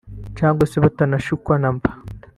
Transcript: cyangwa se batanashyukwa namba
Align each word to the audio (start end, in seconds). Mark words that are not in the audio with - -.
cyangwa 0.37 0.63
se 0.71 0.77
batanashyukwa 0.83 1.53
namba 1.61 1.89